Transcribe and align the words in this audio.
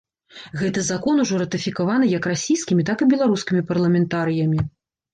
Гэты 0.61 0.83
закон 0.87 1.15
ужо 1.25 1.41
ратыфікаваны 1.43 2.11
як 2.17 2.23
расійскімі, 2.33 2.89
так 2.91 2.97
і 3.07 3.11
беларускімі 3.15 3.61
парламентарыямі. 3.73 4.71